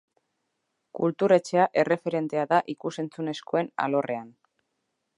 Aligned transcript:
Kultur 0.99 1.35
Etxea 1.35 1.67
erreferentea 1.83 2.49
da 2.55 2.63
ikus-entzunezkoen 2.75 3.73
alorrean. 3.89 4.35